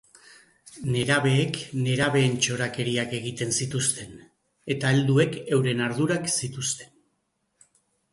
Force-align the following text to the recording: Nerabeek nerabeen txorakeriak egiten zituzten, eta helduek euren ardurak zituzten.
Nerabeek 0.93 1.57
nerabeen 1.87 2.39
txorakeriak 2.45 3.13
egiten 3.17 3.53
zituzten, 3.57 4.15
eta 4.77 4.95
helduek 4.95 5.37
euren 5.59 5.85
ardurak 5.89 6.27
zituzten. 6.33 6.91